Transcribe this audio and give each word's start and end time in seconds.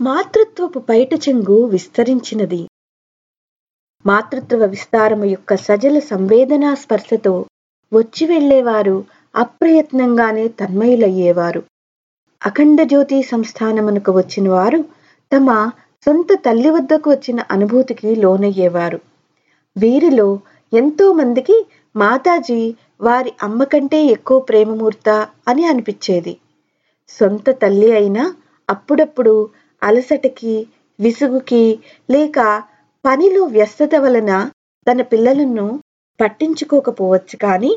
మాతృత్వపు 0.00 0.78
పైట 0.78 1.14
చెంగు 1.14 1.64
విస్తరించినది. 1.64 2.68
మాతృత్వ 4.06 4.64
విస్తారము 4.66 5.24
యొక్క 5.24 5.56
సజల 5.56 5.98
సంవేదనా 5.98 6.74
స్పర్శతో 6.74 7.44
వచ్చి 7.92 8.26
వెళ్ళేవారు 8.26 9.04
అప్రయత్నంగానే 9.36 10.48
తన్మయులయ్యేవారు. 10.48 11.62
అఖండ 12.46 12.82
జ్యోతి 12.82 13.22
సంస్థానమునకు 13.22 14.12
వచ్చిన 14.12 14.48
వారు 14.48 14.84
తమ 15.32 15.70
సొంత 16.06 16.28
తల్లి 16.46 16.70
వద్దకు 16.70 17.10
వచ్చిన 17.10 17.40
అనుభూతికి 17.50 18.16
లోనయ్యేవారు. 18.16 19.00
వీరిలో 19.76 20.40
ఎంతో 20.72 21.12
మందికి 21.12 21.66
మాతాజీ 21.96 22.74
వారి 23.00 23.32
అమ్మ 23.42 23.64
కంటే 23.64 24.04
ఎక్కువ 24.06 24.38
ప్రేమమూర్త 24.40 25.28
అని 25.48 25.64
అనిపించేది. 25.64 26.36
సొంత 27.08 27.50
తల్లి 27.50 27.92
అయినా 27.92 28.34
అప్పుడప్పుడు 28.70 29.48
అలసటకి 29.82 30.54
విసుగుకి 30.98 31.64
లేక 32.10 32.38
పనిలో 33.04 33.44
వ్యస్తత 33.46 33.94
వలన 33.94 34.50
తన 34.86 35.02
పిల్లలను 35.02 35.66
పట్టించుకోకపోవచ్చు 36.20 37.36
కానీ 37.36 37.72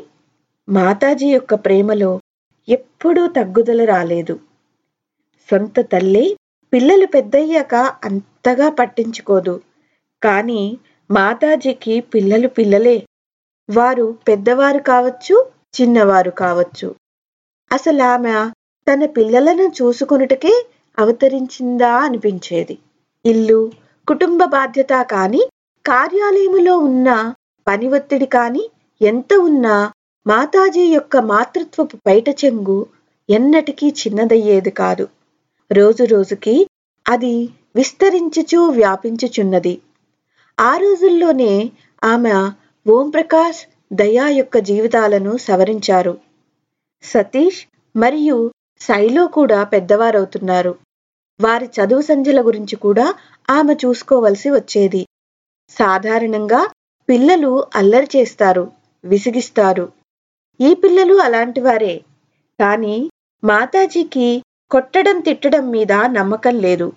మాతాజీ 0.68 1.28
యొక్క 1.32 1.54
ప్రేమలో 1.54 2.20
ఎప్పుడూ 2.68 3.26
తగ్గుదల 3.26 3.84
రాలేదు. 3.84 4.34
సొంత 5.48 5.80
తల్లి 5.80 6.36
పిల్లలు 6.72 7.06
పెద్దయ్యాక 7.06 7.74
అంతగా 8.04 8.68
పట్టించుకోదు. 8.70 9.54
కానీ 10.22 10.60
మాతాజీకి 11.10 12.00
పిల్లలు 12.00 12.48
పిల్లలే. 12.48 13.06
వారు 13.68 14.18
పెద్దవారు 14.28 14.78
కావచ్చు 14.78 15.36
చిన్నవారు 15.74 16.30
కావచ్చు. 16.30 16.88
అసలు 17.72 18.02
ఆమె 18.02 18.34
తన 18.86 19.06
పిల్లలను 19.06 19.72
చూసుకొనుటకే 19.82 20.52
అవతరించిందా 20.98 21.92
అనిపించేది. 21.96 22.78
ఇల్లు 23.26 23.72
కుటుంబ 24.08 24.44
బాధ్యత 24.44 25.02
కాని 25.02 25.42
కార్యాలయములో 25.86 26.78
ఉన్న 26.78 27.34
పని 27.68 27.88
ఒత్తిడి 27.88 28.26
కాని 28.26 28.70
ఎంత 29.02 29.34
ఉన్నా 29.34 29.92
మాతాజీ 30.26 30.84
యొక్క 30.84 31.16
మాతృత్వపు 31.16 31.96
పైట 32.06 32.28
చెంగు 32.28 32.86
ఎన్నటికీ 33.30 33.88
చిన్నదయ్యేది 33.88 34.70
కాదు. 34.70 35.08
రోజు 35.72 36.04
రోజుకి 36.04 36.66
అది 37.08 37.48
విస్తరించుచూ 37.76 38.64
వ్యాపించుచున్నది. 38.64 39.80
ఆ 40.60 40.76
రోజుల్లోనే 40.76 41.72
ఆమె 42.04 42.32
ఓంప్రకాష్ 42.90 43.60
దయా 43.92 44.28
యొక్క 44.28 44.58
జీవితాలను 44.58 45.36
సవరించారు. 45.36 46.18
సతీష్ 47.02 47.60
మరియు 47.96 48.52
శైలో 48.80 49.26
కూడా 49.26 49.64
పెద్దవారవుతున్నారు. 49.64 50.74
వారి 51.40 51.66
చదువు 51.66 52.00
సంధ్యల 52.00 52.46
గురించి 52.46 52.76
కూడా 52.76 53.14
ఆమె 53.50 53.74
చూసుకోవలసి 53.74 54.50
వచ్చేది. 54.50 55.06
సాధారణంగా 55.70 56.70
పిల్లలు 57.08 57.64
అల్లరి 57.74 58.08
చేస్తారు 58.16 58.72
విసిగిస్తారు. 59.04 59.92
ఈ 60.60 60.74
పిల్లలు 60.74 61.14
అలాంటి 61.14 61.60
వారే. 61.60 62.04
కానీ 62.60 63.10
మాతాజీకి 63.44 64.42
కొట్టడం 64.70 65.20
తిట్టడం 65.20 65.70
మీద 65.70 65.92
నమ్మకం 65.92 66.58
లేదు. 66.58 66.92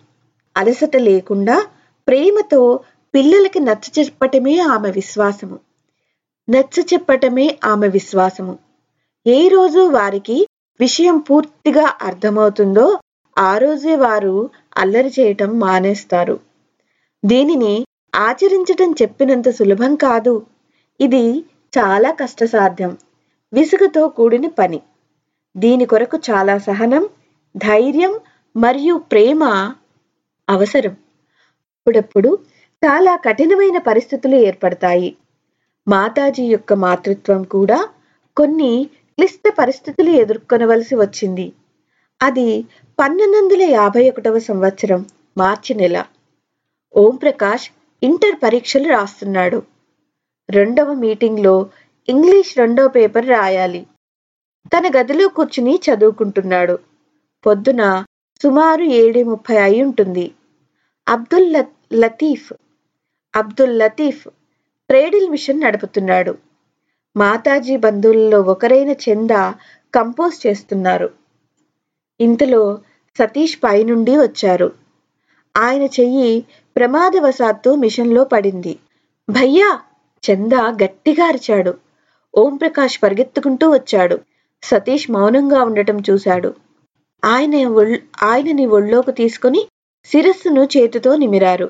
అలసట 0.57 0.95
లేకుండా 0.95 1.67
ప్రేమతో 2.07 2.79
పిల్లలకి 3.13 3.59
నచ్చ 3.59 3.99
చెప్పటమే 3.99 4.59
ఆమె 4.59 4.91
విశ్వాసము. 4.91 5.59
నచ్చ 6.49 6.85
చెప్పటమే 6.93 7.57
ఆమె 7.65 7.87
విశ్వాసము. 7.87 8.59
ఏ 9.27 9.47
రోజు 9.47 9.79
వారికి 9.79 10.47
విషయం 10.79 11.17
పూర్తిగా 11.17 11.93
అర్థమవుతుందో 12.01 12.99
ఆ 13.37 13.57
రోజే 13.57 13.95
వారు 13.95 14.49
అల్లరి 14.77 15.11
చేయటం 15.19 15.59
మానేస్తారు. 15.59 16.39
దీనిని 17.25 17.85
ఆచరించటం 18.15 18.91
చెప్పినంత 18.91 19.49
సులభం 19.49 19.95
కాదు. 19.95 20.45
ఇది 20.99 21.45
చాలా 21.73 22.11
కష్టసాధ్యం. 22.11 22.97
విసుగుతో 23.53 24.07
కూడిన 24.07 24.47
పని. 24.47 24.81
దీని 25.55 25.85
కొరకు 25.85 26.17
చాలా 26.29 26.57
సహనం 26.57 27.09
ధైర్యం 27.57 28.19
మరియు 28.55 28.95
ప్రేమ 29.11 29.43
అవసరం. 30.49 30.93
అప్పుడప్పుడు 31.73 32.39
చాలా 32.85 33.15
కఠినమైన 33.15 33.77
పరిస్థితులు 33.77 34.35
ఏర్పడతాయి. 34.35 35.17
మాతాజీ 35.87 36.43
యొక్క 36.43 36.73
మాతృత్వం 36.73 37.43
కూడా 37.43 37.87
కొన్ని 38.37 38.89
క్లిష్ట 39.17 39.49
పరిస్థితులు 39.59 40.09
ఎదుర్కొనవలసి 40.09 40.95
వచ్చింది. 40.95 41.53
అది 42.23 42.65
పన్నెండు 42.99 43.37
వందల 43.37 43.61
యాభై 43.61 44.09
ఒకటవ 44.09 44.39
సంవత్సరం 44.39 45.05
మార్చి 45.37 45.75
నెల. 45.75 46.05
ఓం 46.97 47.15
ప్రకాష్ 47.15 47.71
ఇంటర్ 48.03 48.35
పరీక్షలు 48.43 48.89
రాస్తున్నాడు. 48.89 49.63
రెండవ 50.49 50.93
మీటింగ్లో 50.93 51.69
ఇంగ్లీష్ 52.09 52.57
రెండవ 52.57 52.87
పేపర్ 52.87 53.27
రాయాలి. 53.27 53.87
తన 54.73 54.83
గదిలో 54.97 55.27
కూర్చుని 55.27 55.79
చదువుకుంటున్నాడు. 55.89 56.79
పొద్దున 57.45 58.03
సుమారు 58.43 58.83
ఏడు 58.83 59.29
ముప్పై 59.29 59.57
అయి 59.57 59.83
ఉంటుంది. 59.83 60.31
అబ్దుల్ 61.07 61.53
లతీఫ్ 61.93 62.53
అబ్దుల్ 63.35 63.79
లతీఫ్ 63.79 64.27
ట్రేడిల్ 64.89 65.29
మిషన్ 65.29 65.61
నడుపుతున్నాడు. 65.61 66.37
మాతాజీ 67.17 67.77
బంధువుల్లో 67.77 68.41
ఒకరైన 68.41 68.91
చందా 68.91 69.55
కంపోజ్ 69.95 70.47
చేస్తున్నారు. 70.47 71.22
ఇంతలో 72.19 72.61
సతీష్ 73.17 73.57
పైనుండి 73.63 74.13
వచ్చారు. 74.17 74.67
ఆయన 75.55 75.83
చెయ్యి 75.97 76.29
ప్రమాదవశాత్తు 76.75 77.69
మిషన్లో 77.75 78.23
పడింది. 78.25 78.73
భయ్యా! 79.27 79.69
చంద 80.23 80.53
గట్టిగా 80.81 81.25
అరిచాడు. 81.25 81.73
ఓంప్రకాష్ 82.33 82.97
పరిగెత్తుకుంటూ 83.03 83.65
వచ్చాడు. 83.71 84.17
సతీష్ 84.63 85.07
మౌనంగా 85.11 85.59
ఉండటం 85.63 85.97
చూశాడు. 86.09 86.49
ఆయన 87.23 87.55
ఆయనని 88.23 88.65
ఒళ్ళోకి 88.69 89.13
తీసుకుని 89.13 89.61
శిరస్సును 90.09 90.63
చేతితో 90.73 91.11
నిమిరారు. 91.15 91.67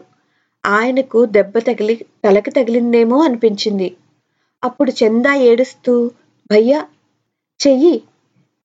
ఆయనకు 0.63 1.19
దెబ్బ 1.35 1.55
తగిలి 1.59 1.95
తలకి 2.23 2.51
తగిలిందేమో 2.51 3.17
అనిపించింది. 3.21 3.89
అప్పుడు 4.63 4.91
చందా 4.99 5.33
ఏడుస్తూ 5.43 5.93
భయ్యా! 6.49 6.79
చెయ్యి! 7.59 7.95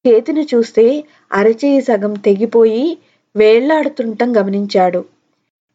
చేతిని 0.08 0.48
చూస్తే 0.54 1.04
అరచేయి 1.32 1.80
సగం 1.80 2.14
తెగిపోయి 2.14 2.98
వేళ్ళాడుతుండటం 3.36 4.36
గమనించాడు. 4.36 5.04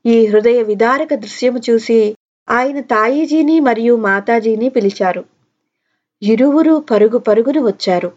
ఈ 0.05 0.25
హృదయ 0.25 0.63
విదారక 0.63 1.13
దృశ్యము 1.13 1.61
చూసి 1.69 2.15
ఆయన 2.49 2.81
తాయిజీని 2.81 3.59
మరియు 3.59 3.95
మాతాజీని 3.95 4.69
పిలిచారు. 4.69 5.25
ఇరువురు 6.23 6.85
పరుగు 6.91 7.17
పరుగును 7.17 7.65
వచ్చారు. 7.65 8.11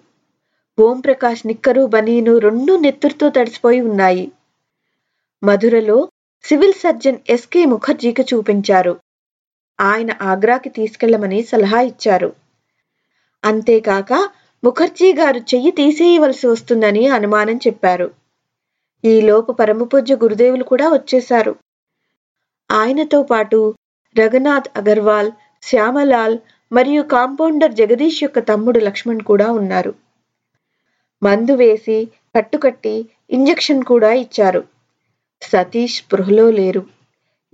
ఓంప్రకాష్ 0.79 1.47
నిక్కరు 1.47 1.87
బనీను 1.87 2.39
రెండు 2.39 2.77
నెత్తురుతో 2.77 3.29
తడిసిపోయి 3.29 3.81
ఉన్నాయి. 3.81 4.33
మధురలో 5.45 6.09
సివిల్ 6.45 6.73
సర్జన్ 6.73 7.17
ఎస్కే 7.31 7.65
ముఖర్జీకి 7.65 8.23
చూపించారు. 8.23 8.97
ఆయన 9.81 10.11
ఆగ్రాకి 10.23 10.69
తీసుకెళ్ళమని 10.69 11.43
సలహా 11.43 11.81
ఇచ్చారు. 11.81 12.33
అంతేకాక 13.45 14.29
ముఖర్జీ 14.65 15.13
గారు 15.13 15.39
చెయ్యి 15.39 15.71
తీసేయవలసి 15.71 16.47
వస్తుందని 16.47 17.07
అనుమానం 17.07 17.57
చెప్పారు. 17.57 18.11
ఈలోపు 19.05 19.53
పరమపూజ్య 19.53 20.17
గురుదేవులు 20.17 20.65
కూడా 20.65 20.89
వచ్చేశారు. 20.89 21.57
ఆయనతో 22.71 23.23
పాటు 23.23 23.75
రఘునాథ్ 24.19 24.69
అగర్వాల్ 24.77 25.33
శ్యామలాల్ 25.63 26.39
మరియు 26.73 27.03
కాంపౌండర్ 27.03 27.73
జగదీష్ 27.73 28.23
యొక్క 28.23 28.39
తమ్ముడు 28.39 28.79
లక్ష్మణ్ 28.79 29.21
కూడా 29.21 29.53
ఉన్నారు. 29.53 29.95
మందు 31.23 31.53
వేసి 31.53 32.09
కట్టుకట్టి 32.37 33.09
ఇంజెక్షన్ 33.31 33.83
కూడా 33.83 34.13
ఇచ్చారు. 34.13 34.65
సతీష్ 35.43 36.03
స్పృహలో 36.03 36.51
లేరు. 36.51 36.87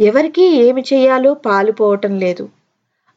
ఎవరికీ 0.01 0.43
ఏమి 0.43 0.85
చేయాలో 0.93 1.35
పాలుపోవటం 1.35 2.19
లేదు. 2.19 2.49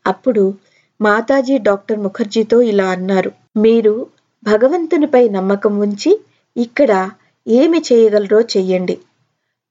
అప్పుడు 0.07 0.53
మాతాజీ 1.01 1.57
డాక్టర్ 1.57 1.99
ముఖర్జీతో 1.99 2.61
ఇలా 2.61 2.89
అన్నారు. 2.89 3.31
మీరు 3.57 4.07
భగవంతునిపై 4.43 5.29
నమ్మకం 5.29 5.79
ఉంచి 5.79 6.21
ఇక్కడ 6.57 7.09
ఏమి 7.47 7.79
చేయగలరో 7.79 8.41
చెయ్యండి. 8.41 8.99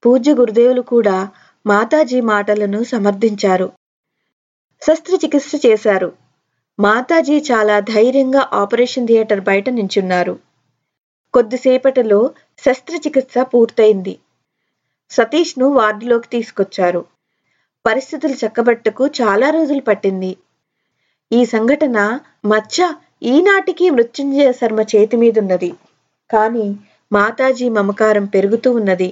పూజ్య 0.06 0.32
గురుదేవులు 0.32 0.80
కూడా 0.80 1.28
మాతాజీ 1.66 2.20
మాటలను 2.20 2.84
సమర్థించారు. 2.84 3.72
శస్త్రచికిత్స 4.82 5.52
చేశారు. 5.66 6.12
మాతాజీ 6.80 7.38
చాలా 7.38 7.80
ధైర్యంగా 7.80 8.48
ఆపరేషన్ 8.52 9.06
థియేటర్ 9.06 9.40
బయట 9.40 9.70
నించున్నారు. 9.70 10.38
కొద్దిసేపటిలో 11.34 12.30
శస్త్రచికిత్స 12.58 13.38
పూర్తయింది. 13.38 14.18
సతీష్ను 15.10 15.66
వార్డులోకి 15.66 16.28
తీసుకొచ్చారు. 16.28 17.04
పరిస్థితులు 17.86 18.32
చక్కబట్టకు 18.32 19.06
చాలా 19.06 19.50
రోజులు 19.50 19.80
పట్టింది. 19.80 20.36
ఈ 21.34 21.44
సంఘటన 21.44 21.98
మచ్చ 22.46 22.76
ఈనాటికి 23.22 23.90
మృత్యుంజయ 23.90 24.52
శర్మ 24.52 24.80
చేతి 24.80 25.16
మీదున్నది. 25.16 25.70
కానీ 26.30 26.66
మాతాజీ 27.12 27.68
మమకారం 27.68 28.24
పెరుగుతూ 28.24 28.72
ఉన్నది. 28.72 29.10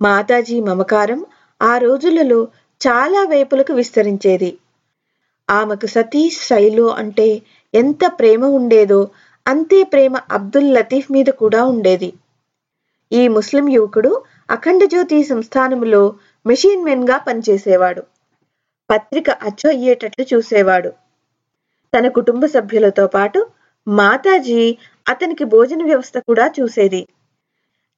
మాతాజీ 0.00 0.60
మమకారం 0.60 1.20
ఆ 1.62 1.78
రోజులలో 1.78 2.48
చాలా 2.80 3.20
వైపులకు 3.24 3.72
విస్తరించేది. 3.72 4.50
ఆమెకు 5.50 5.86
సతీష్ 5.86 6.40
శైలు 6.46 6.90
అంటే 6.90 7.42
ఎంత 7.74 7.98
ప్రేమ 8.18 8.44
ఉండేదో 8.44 9.00
అంతే 9.46 9.82
ప్రేమ 9.82 10.16
అబ్దుల్ 10.32 10.74
లతీఫ్ 10.74 11.12
మీద 11.12 11.26
కూడా 11.26 11.64
ఉండేది. 11.64 12.10
ఈ 13.12 13.28
ముస్లిం 13.28 13.68
యువకుడు 13.68 14.10
అఖండ 14.50 14.84
జ్యోతి 14.84 15.24
సంస్థానములో 15.24 16.02
మెషిన్ 16.46 16.84
మెన్గా 16.84 17.16
పనిచేసేవాడు. 17.18 18.02
పత్రిక 18.90 19.30
అచ్చు 19.30 19.68
అయ్యేటట్లు 19.68 20.24
చూసేవాడు. 20.34 20.90
తన 21.94 22.08
కుటుంబ 22.08 22.46
సభ్యులతో 22.46 23.06
పాటు 23.06 23.46
మాతాజీ 23.88 24.78
అతనికి 25.08 25.44
భోజన 25.44 25.84
వ్యవస్థ 25.84 26.18
కూడా 26.18 26.50
చూసేది. 26.60 27.08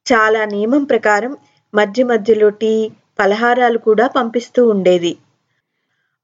చాలా 0.05 0.45
నియమం 0.45 0.83
ప్రకారం 0.83 1.37
మధ్య 1.73 2.03
మధ్యలో 2.03 2.49
టీ 2.49 2.91
పలహారాలు 3.19 3.77
కూడా 3.77 4.07
పంపిస్తూ 4.07 4.67
ఉండేది. 4.67 5.17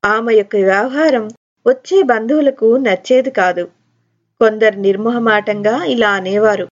ఆమె 0.06 0.34
యొక్క 0.34 0.56
వ్యవహారం 0.56 1.26
వచ్చే 1.68 2.04
బంధువులకు 2.04 2.78
నచ్చేది 2.78 3.32
కాదు. 3.32 3.66
కొందరు 4.42 4.78
నిర్మోహమాటంగా 4.80 5.84
ఇలా 5.84 6.10
అనేవారు. 6.10 6.68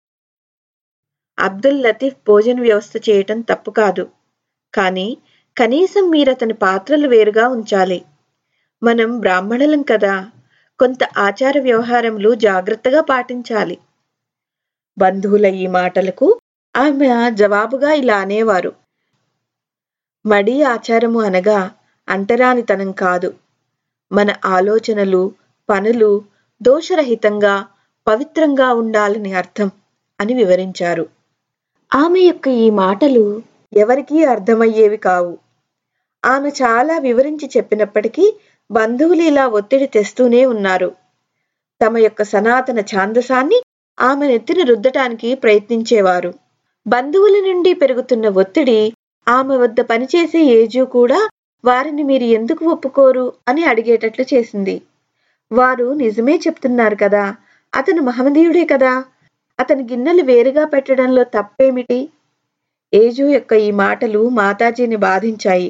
అబ్దుల్ 1.40 1.84
లతీఫ్ 1.84 2.16
భోజన 2.28 2.62
వ్యవస్థ 2.62 3.10
చేయటం 3.10 3.42
తప్పు 3.42 3.72
కాదు. 3.72 4.08
కానీ 4.74 5.18
కనీసం 5.58 6.10
మీరతని 6.10 6.54
పాత్రలు 6.54 7.08
వేరుగా 7.08 7.48
ఉంచాలి. 7.48 8.00
మనం 8.84 9.20
బ్రాహ్మణులం 9.20 9.82
కదా 9.82 10.14
కొంత 10.80 11.04
ఆచార 11.18 11.60
వ్యవహారములు 11.60 12.36
జాగ్రత్తగా 12.36 13.02
పాటించాలి. 13.02 13.78
బంధువుల 14.98 15.46
ఈ 15.46 15.68
మాటలకు 15.68 16.40
ఆమె 16.78 17.32
జవాబుగా 17.32 17.94
ఇలా 17.94 18.18
అనేవారు. 18.18 18.74
మడి 20.26 20.64
ఆచారము 20.64 21.22
అనగా 21.22 21.72
అంటరానితనం 22.10 22.92
కాదు. 22.92 23.34
మన 24.12 24.36
ఆలోచనలు 24.46 25.34
పనులు 25.70 26.24
దోషరహితంగా 26.62 27.66
పవిత్రంగా 28.08 28.74
ఉండాలని 28.74 29.34
అర్థం 29.34 29.72
అని 30.20 30.34
వివరించారు. 30.34 31.10
ఆమె 31.96 32.20
యొక్క 32.20 32.48
ఈ 32.48 32.70
మాటలు 32.70 33.42
ఎవరికీ 33.74 34.26
అర్థమయ్యేవి 34.26 34.98
కావు. 34.98 35.38
ఆమె 36.26 36.50
చాలా 36.50 36.98
వివరించి 36.98 37.50
చెప్పినప్పటికీ 37.58 38.40
బంధువులు 38.70 39.22
ఇలా 39.22 39.48
ఒత్తిడి 39.48 39.88
తెస్తూనే 39.88 40.46
ఉన్నారు. 40.46 40.90
తమ 41.82 41.98
యొక్క 41.98 42.24
సనాతన 42.24 42.80
ఛాందసాన్ని 42.80 43.60
ఆమె 43.98 44.28
నెత్తిన 44.28 44.62
రుద్దటానికి 44.64 45.36
ప్రయత్నించేవారు. 45.36 46.32
బంధువుల 46.86 47.36
నుండి 47.48 47.74
పెరుగుతున్న 47.74 48.28
ఒత్తిడి 48.28 48.80
ఆమె 49.28 49.56
వద్ద 49.58 49.80
పనిచేసే 49.82 50.42
ఏజు 50.60 50.84
కూడా 50.98 51.20
వారిని 51.64 52.04
మీరు 52.04 52.24
ఎందుకు 52.24 52.66
ఒప్పుకోరు 52.66 53.34
అని 53.48 53.64
అడిగేటట్లు 53.64 54.26
చేసింది. 54.34 54.76
వారు 55.52 55.94
నిజమే 55.94 56.36
చెప్తున్నారు 56.36 56.96
కదా 56.96 57.24
అతను 57.74 58.02
మహమదీయుడే 58.02 58.66
కదా 58.66 58.94
అతని 59.60 59.84
గిన్నెలు 59.84 60.24
వేరుగా 60.24 60.66
పెట్టడంలో 60.66 61.24
తప్పేమిటి? 61.36 62.00
ఏజు 62.94 63.24
యొక్క 63.24 63.54
ఈ 63.54 63.72
మాటలు 63.72 64.30
మాతాజీని 64.30 64.96
బాధించాయి. 64.96 65.70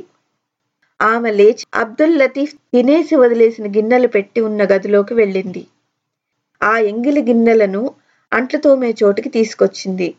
ఆమె 1.01 1.31
లేచి 1.31 1.66
అబ్దుల్ 1.75 2.19
లతీఫ్ 2.19 2.54
తినేసి 2.54 3.16
వదిలేసిన 3.16 3.68
గిన్నెలు 3.68 4.07
పెట్టి 4.07 4.42
ఉన్న 4.42 4.63
గదిలోకి 4.63 5.13
వెళ్ళింది. 5.13 5.68
ఆ 6.63 6.78
ఎంగిలి 6.78 7.22
గిన్నెలను 7.22 7.92
అంట్లు 8.34 8.60
తోమే 8.60 8.96
చోటికి 9.04 9.30
తీసుకొచ్చింది. 9.30 10.16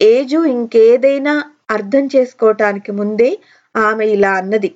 ఏజు 0.00 0.44
ఇంకేదైనా 0.44 1.44
అర్థం 1.70 2.08
చేసుకోవటానికి 2.16 2.92
ముందే 2.92 3.38
ఆమె 3.76 4.06
ఇలా 4.06 4.32
అన్నది. 4.32 4.74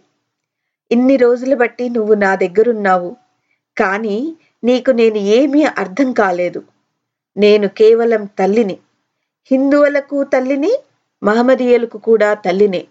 ఇన్ని 0.91 1.17
రోజులు 1.17 1.57
బట్టి 1.57 1.89
నువ్వు 1.89 2.15
నా 2.15 2.35
దగ్గరున్నావు. 2.35 3.17
కానీ 3.77 4.37
నీకు 4.65 4.91
నేను 4.91 5.17
ఏమీ 5.17 5.65
అర్థం 5.65 6.13
కాలేదు. 6.13 6.63
నేను 7.37 7.69
కేవలం 7.69 8.25
తల్లిని. 8.25 8.79
హిందువులకు 9.51 10.25
తల్లిని 10.25 10.73
మహమదీయులకు 11.23 11.99
కూడా 11.99 12.35
తల్లినే. 12.35 12.87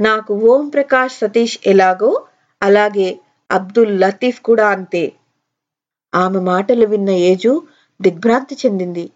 నాకు 0.00 0.34
ఓం 0.34 0.68
ప్రకాష్ 0.68 1.18
సతీష్ 1.18 1.58
ఎలాగో 1.66 2.22
అలాగే 2.62 3.20
అబ్దుల్ 3.50 4.00
లతీఫ్ 4.00 4.40
కూడా 4.40 4.68
అంతే. 4.68 5.12
ఆమె 6.14 6.40
మాటలు 6.40 6.86
విన్న 6.86 7.10
ఏజు 7.10 7.62
దిగ్భ్రాంతి 8.02 8.56
చెందింది. 8.66 9.10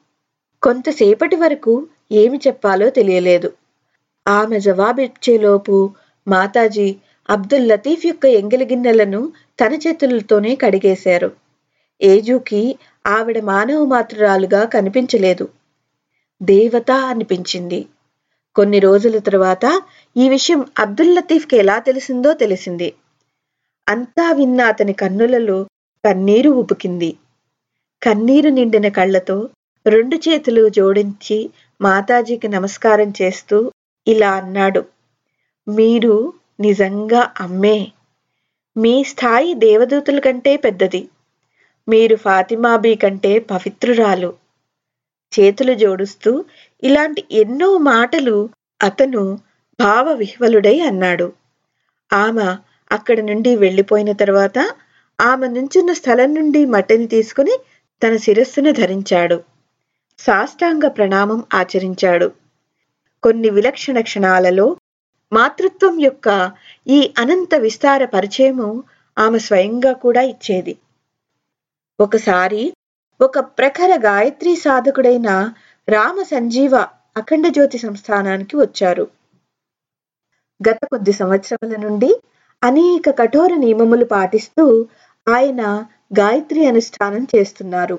కొంతసేపటి 0.63 1.37
వరకు 1.37 1.87
ఏమి 2.13 2.41
చెప్పాలో 2.47 2.91
తెలియలేదు. 2.91 3.53
ఆమె 4.29 4.61
జవాబిచ్చేలోపు 4.61 5.91
మాతాజీ 6.29 6.97
అబ్దుల్ 7.31 7.69
లతీఫ్ 7.69 8.07
యొక్క 8.07 8.25
ఎంగిలిగిన్నెలను 8.25 9.33
తన 9.61 9.75
చేతులతోనే 9.75 10.57
కడిగేశారు. 10.57 11.33
ఏజుకి 12.03 12.79
ఆవిడ 13.07 13.41
మానవ 13.41 13.85
మాతృరాలుగా 13.85 14.65
కనిపించలేదు. 14.65 15.49
దేవత 16.43 16.91
అనిపించింది. 16.91 17.87
కొన్ని 18.57 18.79
రోజుల 18.79 19.19
తర్వాత 19.19 19.83
ఈ 20.17 20.29
విషయం 20.29 20.67
అబ్దుల్ 20.79 21.15
లతీఫ్కి 21.15 21.57
ఎలా 21.57 21.79
తెలిసిందో 21.79 22.33
తెలిసింది. 22.33 22.95
అంతా 23.89 24.33
విన్న 24.33 24.61
అతని 24.63 24.93
కన్నులలో 24.93 25.67
కన్నీరు 26.05 26.51
ఉబుకింది 26.51 27.17
కన్నీరు 28.03 28.49
నిండిన 28.49 28.89
కళ్ళతో 28.89 29.49
రెండు 29.87 30.17
చేతులు 30.17 30.69
జోడించి 30.69 31.51
మాతాజీకి 31.81 32.49
నమస్కారం 32.49 33.13
చేస్తూ 33.23 33.73
ఇలా 34.07 34.33
అన్నాడు. 34.33 34.85
మీరు 35.69 36.33
నిజంగా 36.61 37.33
అమ్మే. 37.41 37.93
మీ 38.77 39.05
స్థాయి 39.05 39.55
దేవదూతుల 39.55 40.21
కంటే 40.21 40.57
పెద్దది. 40.57 41.09
మీరు 41.89 42.17
ఫాతిమాబీ 42.17 42.95
కంటే 42.95 43.39
పవిత్రురాలు. 43.39 44.44
చేతులు 45.41 45.75
జోడుస్తూ 45.75 46.45
ఇలాంటి 46.85 47.25
ఎన్నో 47.33 47.79
మాటలు 47.79 48.49
అతను 48.83 49.39
భావ 49.81 50.13
విహ్వలుడై 50.13 50.81
అన్నాడు. 50.81 51.33
ఆమె 52.13 52.57
అక్కడి 52.93 53.23
నుండి 53.23 53.57
వెళ్ళిపోయిన 53.57 54.13
తర్వాత 54.13 54.59
ఆమె 55.21 55.49
నుంచున్న 55.49 55.93
స్థలం 55.93 56.35
నుండి 56.35 56.65
మట్టిని 56.65 57.07
తీసుకుని 57.07 57.61
తన 58.03 58.17
శిరస్సును 58.17 58.73
ధరించాడు. 58.73 59.43
సాష్టాంగ 60.19 60.89
ప్రణామం 60.89 61.45
ఆచరించాడు. 61.55 62.33
కొన్ని 63.23 63.51
విలక్షణ 63.51 64.01
క్షణాలలో 64.01 64.77
మాతృత్వం 65.33 66.01
యొక్క 66.01 66.53
ఈ 66.89 67.15
అనంత 67.19 67.55
విస్తార 67.55 68.05
పరిచయము 68.05 68.85
ఆమె 69.19 69.39
స్వయంగా 69.39 69.93
కూడా 69.93 70.23
ఇచ్చేది. 70.23 70.79
ఒకసారి 72.01 72.73
ఒక 73.21 73.39
ప్రఖర 73.39 73.99
గాయత్రి 73.99 74.57
సాధకుడైన 74.57 75.53
రామ 75.89 76.23
సంజీవ 76.23 76.75
అఖండ 77.17 77.49
జ్యోతి 77.49 77.79
సంస్థానానికి 77.79 78.57
వచ్చారు. 78.57 79.11
గత 80.69 80.79
కొద్ది 80.85 81.13
సంవత్సరాల 81.13 81.77
నుండి 81.77 82.21
అనేక 82.63 83.11
కఠోర 83.11 83.55
నియమములు 83.55 84.05
పాటిస్తూ 84.05 84.89
ఆయన 85.29 85.63
గాయత్రి 86.19 86.67
అనుష్ఠానం 86.67 87.27
చేస్తున్నారు. 87.37 87.99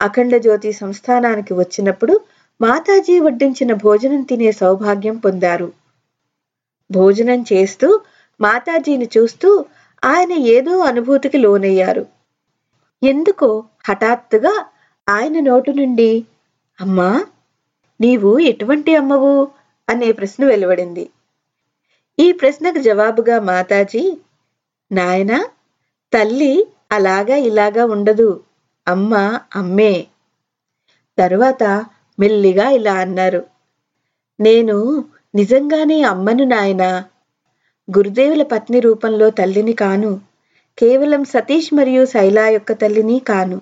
అఖండ 0.00 0.36
జ్యోతి 0.36 0.72
సంస్థానానికి 0.72 1.54
వచ్చినప్పుడు 1.54 2.20
మాతాజీ 2.60 3.20
వడ్డించిన 3.20 3.74
భోజనం 3.74 4.22
తినే 4.22 4.52
సౌభాగ్యం 4.52 5.16
పొందారు. 5.16 5.72
భోజనం 6.90 7.44
చేస్తూ 7.52 8.00
మాతాజీని 8.40 9.08
చూస్తూ 9.18 9.64
ఆయన 10.04 10.32
ఏదో 10.32 10.78
అనుభూతికి 10.78 11.38
లోనయ్యారు. 11.38 12.06
ఎందుకో 13.02 13.64
హఠాత్తుగా 13.88 14.64
ఆయన 15.08 15.40
నోటు 15.40 15.70
నుండి 15.70 16.24
అమ్మా 16.80 17.24
నీవు 18.00 18.38
ఎటువంటి 18.38 18.96
అమ్మవు? 18.96 19.48
అనే 19.88 20.12
ప్రశ్న 20.12 20.44
వెలువడింది. 20.44 21.10
ఈ 22.18 22.32
ప్రశ్నకు 22.32 22.78
జవాబుగా 22.78 23.40
మాతాజీ 23.40 24.16
నాయన 24.92 25.44
తల్లి 26.12 26.66
అలాగా 26.92 27.36
ఇలాగా 27.36 27.84
ఉండదు. 27.86 28.44
అమ్మ 28.88 29.38
అమ్మే. 29.56 30.06
తరువాత 31.18 31.86
మెల్లిగా 32.18 32.70
ఇలా 32.70 32.94
అన్నారు 32.94 33.46
నేను 34.40 35.04
నిజంగానే 35.34 36.02
అమ్మను 36.02 36.44
నాయనా. 36.44 37.04
గురుదేవుల 37.96 38.42
పత్ని 38.42 38.80
రూపంలో 38.80 39.30
తల్లిని 39.30 39.72
కాను. 39.72 40.20
కేవలం 40.78 41.24
సతీష్ 41.24 41.74
మరియు 41.74 42.06
శైలా 42.06 42.48
యొక్క 42.48 42.72
తల్లిని 42.72 43.18
కాను. 43.18 43.60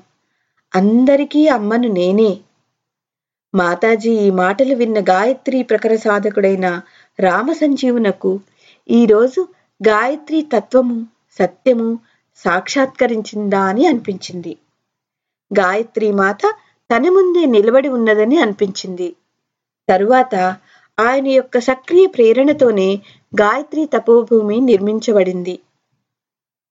అందరికీ 0.77 1.49
అమ్మను 1.49 1.89
నేనే. 1.89 2.41
మాతాజీ 3.55 4.11
ఈ 4.11 4.31
మాటలు 4.31 4.75
విన్న 4.75 5.01
గాయత్రి 5.01 5.63
ప్రకర 5.63 5.97
సాధకుడైన 5.97 6.83
రామ 7.21 7.53
సంజీవునకు 7.53 8.41
ఈరోజు 8.91 9.49
గాయత్రి 9.89 10.43
తత్వము 10.43 11.07
సత్యము 11.39 11.99
సాక్షాత్కరించిందా 12.37 13.61
అని 13.61 13.87
అనిపించింది. 13.87 14.57
గాయత్రి 15.59 16.13
మాత 16.13 16.55
తన 16.91 17.09
ముందే 17.09 17.47
నిలబడి 17.47 17.89
ఉన్నదని 17.89 18.39
అనిపించింది. 18.39 19.17
తరువాత 19.89 20.35
ఆయన 21.01 21.27
యొక్క 21.27 21.59
సక్రియ 21.59 22.07
ప్రేరణతోనే 22.07 23.01
గాయత్రి 23.41 23.87
తపోభూమి 23.87 24.61
నిర్మించబడింది. 24.61 25.59